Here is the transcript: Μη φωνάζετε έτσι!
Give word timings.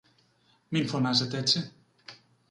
Μη 0.69 0.85
φωνάζετε 0.87 1.37
έτσι! 1.37 1.73